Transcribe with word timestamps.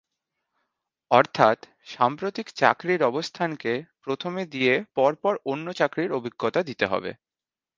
অর্থাৎ 1.11 1.57
সাম্প্রতিক 1.87 2.47
চাকরির 2.55 3.01
অবস্থানকে 3.03 3.73
প্রথমে 4.05 4.41
দিয়ে 4.53 4.73
পর 4.95 5.11
পর 5.23 5.33
অন্য 5.45 5.67
চাকরির 5.73 6.11
অভিজ্ঞতা 6.11 6.61
দিতে 6.69 6.85
হবে। 6.85 7.11